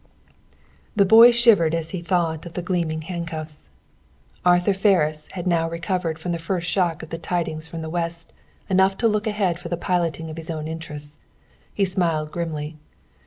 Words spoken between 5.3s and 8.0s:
had now recovered from the first shock of the tidings from the